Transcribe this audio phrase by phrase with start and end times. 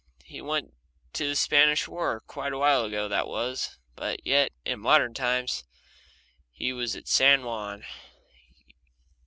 [0.25, 0.73] He went
[1.13, 6.47] to the Spanish War quite awhile ago that was, but yet in modern times and
[6.53, 7.85] he was at San Juan.